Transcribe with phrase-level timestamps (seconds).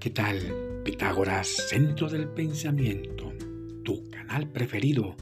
[0.00, 0.82] ¿qué tal?
[0.82, 3.34] Pitágoras, Centro del Pensamiento,
[3.84, 5.14] tu canal preferido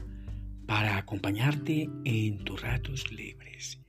[0.65, 3.81] para acompañarte en tus ratos libres.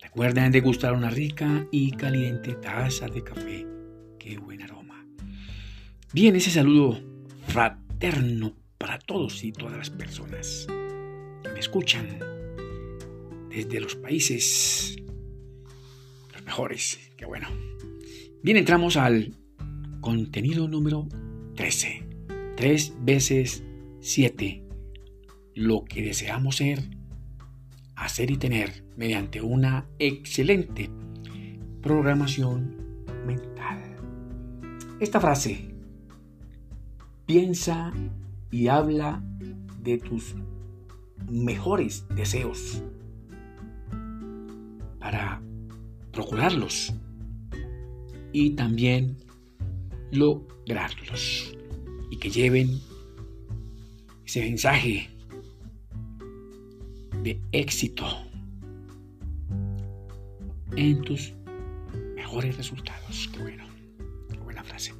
[0.00, 3.66] Recuerda degustar una rica y caliente taza de café.
[4.18, 5.06] ¡Qué buen aroma!
[6.14, 6.98] Bien, ese saludo
[7.48, 10.66] fraterno para todos y todas las personas
[11.42, 12.18] que me escuchan
[13.50, 14.96] desde los países
[16.32, 16.98] los mejores.
[17.18, 17.48] ¡Qué bueno!
[18.42, 19.34] Bien, entramos al
[20.00, 21.06] Contenido número
[21.56, 22.08] 13.
[22.56, 23.64] 3 veces
[24.00, 24.64] 7.
[25.54, 26.88] Lo que deseamos ser,
[27.96, 30.88] hacer y tener mediante una excelente
[31.82, 33.96] programación mental.
[35.00, 35.74] Esta frase
[37.26, 37.92] piensa
[38.50, 39.22] y habla
[39.82, 40.34] de tus
[41.30, 42.82] mejores deseos
[44.98, 45.42] para
[46.12, 46.94] procurarlos
[48.32, 49.16] y también
[50.12, 51.54] lograrlos
[52.10, 52.80] y que lleven
[54.24, 55.08] ese mensaje
[57.22, 58.06] de éxito
[60.76, 61.32] en tus
[62.14, 63.28] mejores resultados.
[63.32, 63.64] Qué bueno,
[64.32, 64.94] qué buena frase.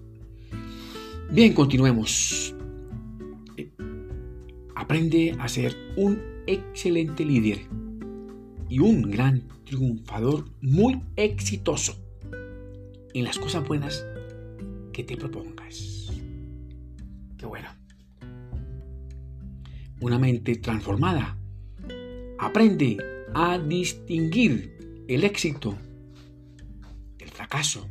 [1.31, 2.55] Bien, continuemos.
[3.57, 3.71] Eh,
[4.75, 7.61] aprende a ser un excelente líder
[8.69, 11.97] y un gran triunfador muy exitoso
[13.15, 14.05] en las cosas buenas
[15.01, 16.13] que te propongas.
[17.39, 17.69] Qué bueno.
[20.03, 21.39] Una mente transformada
[22.39, 22.99] aprende
[23.35, 25.75] a distinguir el éxito
[27.17, 27.89] del fracaso.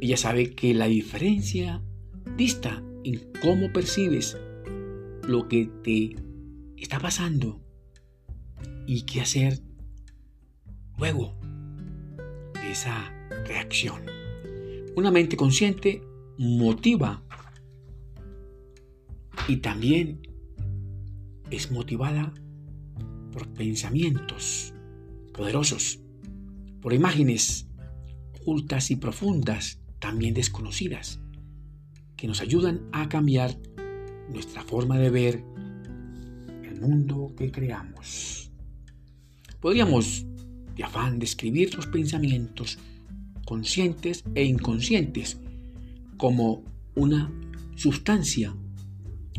[0.00, 1.80] Ella sabe que la diferencia
[2.36, 4.36] dista en cómo percibes
[5.28, 6.16] lo que te
[6.76, 7.60] está pasando
[8.88, 9.60] y qué hacer
[10.98, 11.36] luego
[12.54, 13.12] de esa
[13.44, 14.15] reacción.
[14.96, 16.02] Una mente consciente
[16.38, 17.22] motiva
[19.46, 20.22] y también
[21.50, 22.32] es motivada
[23.30, 24.72] por pensamientos
[25.34, 26.00] poderosos,
[26.80, 27.68] por imágenes
[28.40, 31.20] ocultas y profundas, también desconocidas,
[32.16, 33.54] que nos ayudan a cambiar
[34.32, 35.44] nuestra forma de ver
[36.64, 38.50] el mundo que creamos.
[39.60, 40.24] Podríamos,
[40.74, 42.78] de afán, describir los pensamientos
[43.46, 45.40] conscientes e inconscientes,
[46.18, 46.64] como
[46.94, 47.32] una
[47.76, 48.54] sustancia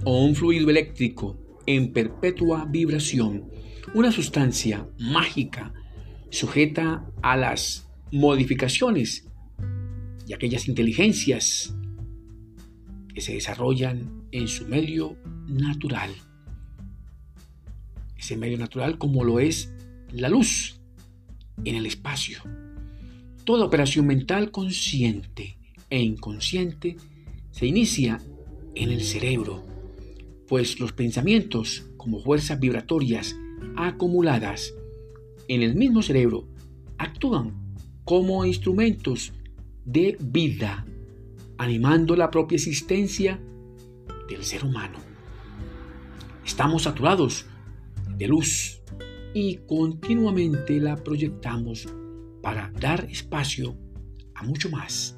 [0.04, 1.38] o un fluido eléctrico
[1.68, 3.52] en perpetua vibración,
[3.94, 5.74] una sustancia mágica
[6.32, 9.28] sujeta a las modificaciones
[10.26, 11.76] y aquellas inteligencias
[13.14, 16.12] que se desarrollan en su medio natural.
[18.18, 19.74] Ese medio natural como lo es
[20.12, 20.80] la luz
[21.66, 22.40] en el espacio.
[23.48, 25.58] Toda operación mental consciente
[25.90, 26.98] e inconsciente
[27.52, 28.22] se inicia
[28.76, 29.64] en el cerebro,
[30.50, 33.38] pues los pensamientos como fuerzas vibratorias
[33.78, 34.74] acumuladas
[35.48, 36.46] en el mismo cerebro
[36.98, 37.54] actúan
[38.04, 39.32] como instrumentos
[39.86, 40.86] de vida,
[41.58, 43.40] animando la propia existencia
[44.28, 45.00] del ser humano.
[46.46, 47.46] Estamos saturados
[48.18, 48.82] de luz
[49.34, 51.88] y continuamente la proyectamos
[52.48, 53.78] para dar espacio
[54.34, 55.18] a mucho más.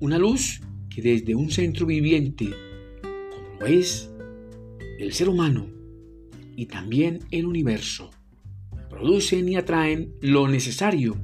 [0.00, 0.60] Una luz
[0.90, 2.50] que desde un centro viviente,
[3.30, 4.12] como lo es
[4.98, 5.68] el ser humano
[6.56, 8.10] y también el universo,
[8.90, 11.14] producen y atraen lo necesario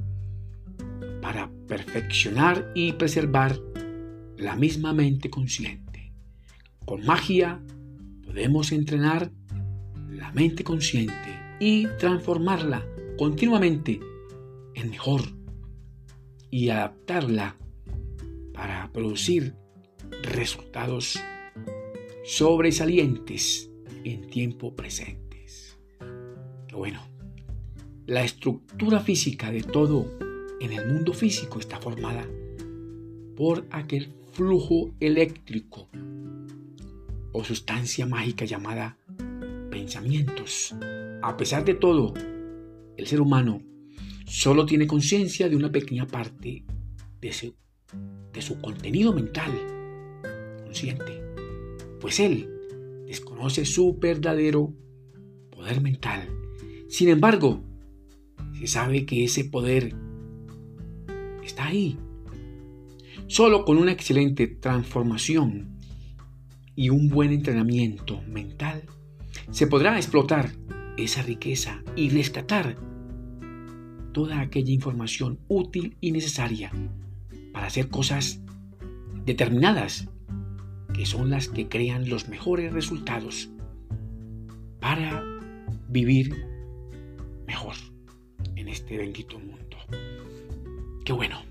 [1.21, 3.59] para perfeccionar y preservar
[4.37, 6.13] la misma mente consciente.
[6.85, 7.61] Con magia
[8.23, 9.33] podemos entrenar
[10.11, 12.87] la mente consciente y transformarla
[13.17, 13.99] continuamente
[14.85, 15.21] mejor
[16.51, 17.57] y adaptarla
[18.53, 19.55] para producir
[20.23, 21.19] resultados
[22.23, 23.69] sobresalientes
[24.03, 25.77] en tiempo presentes.
[26.71, 27.01] Bueno,
[28.05, 30.05] la estructura física de todo
[30.59, 32.27] en el mundo físico está formada
[33.35, 35.89] por aquel flujo eléctrico
[37.31, 38.97] o sustancia mágica llamada
[39.69, 40.75] pensamientos.
[41.21, 42.13] A pesar de todo,
[42.97, 43.61] el ser humano
[44.29, 46.63] solo tiene conciencia de una pequeña parte
[47.19, 49.51] de su, contenido mental
[50.63, 51.21] consciente,
[51.99, 52.47] pues él
[53.07, 54.73] desconoce su verdadero
[55.49, 56.29] poder mental.
[56.87, 57.63] Sin embargo,
[58.57, 59.95] se sabe que ese poder
[61.43, 61.97] está ahí.
[63.27, 65.79] Solo con una excelente transformación
[66.75, 68.83] y un buen entrenamiento mental
[69.49, 70.51] se podrá explotar
[70.97, 72.88] esa riqueza y rescatar
[74.11, 76.71] toda aquella información útil y necesaria
[77.53, 78.41] para hacer cosas
[79.25, 80.07] determinadas,
[80.93, 83.49] que son las que crean los mejores resultados
[84.79, 85.23] para
[85.89, 86.35] vivir
[87.47, 87.75] mejor
[88.55, 89.77] en este bendito mundo.
[91.05, 91.41] Qué bueno.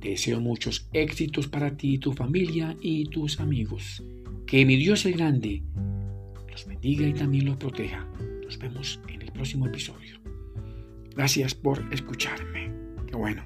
[0.00, 4.02] Te deseo muchos éxitos para ti, tu familia y tus amigos.
[4.46, 5.62] Que mi Dios el grande
[6.50, 8.06] los bendiga y también los proteja.
[8.44, 10.20] Nos vemos en el próximo episodio.
[11.16, 12.70] Gracias por escucharme.
[13.06, 13.42] Qué bueno.